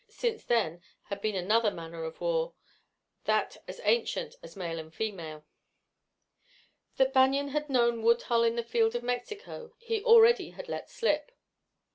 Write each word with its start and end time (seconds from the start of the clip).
Since 0.09 0.45
then 0.45 0.81
had 1.09 1.21
been 1.21 1.35
another 1.35 1.69
manner 1.69 2.03
of 2.05 2.19
war, 2.21 2.55
that 3.25 3.57
as 3.67 3.79
ancient 3.83 4.33
as 4.41 4.55
male 4.55 4.79
and 4.79 4.91
female. 4.91 5.45
That 6.97 7.13
Banion 7.13 7.49
had 7.49 7.69
known 7.69 8.01
Woodhull 8.01 8.41
in 8.43 8.55
the 8.55 8.63
field 8.63 8.95
in 8.95 9.05
Mexico 9.05 9.73
he 9.77 10.03
already 10.03 10.49
had 10.49 10.67
let 10.67 10.89
slip. 10.89 11.31